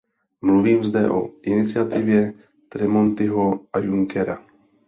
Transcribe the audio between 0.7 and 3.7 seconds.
zde o iniciativě Tremontiho